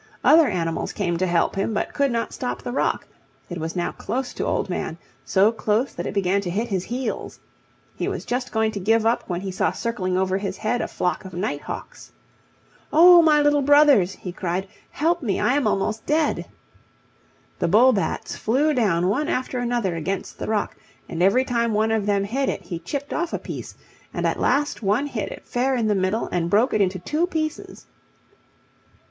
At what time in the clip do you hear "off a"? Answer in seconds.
23.13-23.37